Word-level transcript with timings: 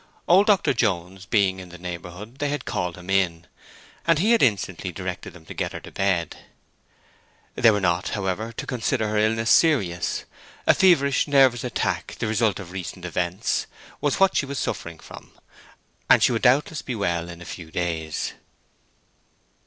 Old 0.27 0.47
Dr. 0.47 0.73
Jones 0.73 1.27
being 1.27 1.59
in 1.59 1.69
the 1.69 1.77
neighborhood 1.77 2.39
they 2.39 2.49
had 2.49 2.65
called 2.65 2.97
him 2.97 3.07
in, 3.07 3.45
and 4.07 4.17
he 4.17 4.31
had 4.31 4.41
instantly 4.41 4.91
directed 4.91 5.31
them 5.33 5.45
to 5.45 5.53
get 5.53 5.73
her 5.73 5.79
to 5.79 5.91
bed. 5.91 6.37
They 7.53 7.69
were 7.69 7.79
not, 7.79 8.07
however, 8.09 8.51
to 8.51 8.65
consider 8.65 9.09
her 9.09 9.19
illness 9.19 9.51
serious—a 9.51 10.73
feverish, 10.73 11.27
nervous 11.27 11.63
attack 11.63 12.15
the 12.17 12.25
result 12.25 12.59
of 12.59 12.71
recent 12.71 13.05
events, 13.05 13.67
was 14.01 14.19
what 14.19 14.35
she 14.35 14.47
was 14.47 14.57
suffering 14.57 14.97
from, 14.97 15.33
and 16.09 16.23
she 16.23 16.31
would 16.31 16.41
doubtless 16.41 16.81
be 16.81 16.95
well 16.95 17.29
in 17.29 17.39
a 17.39 17.45
few 17.45 17.69
days. 17.69 18.33